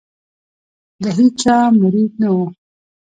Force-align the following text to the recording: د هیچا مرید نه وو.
د 1.01 1.03
هیچا 1.17 1.57
مرید 1.79 2.11
نه 2.21 2.29
وو. 2.35 2.45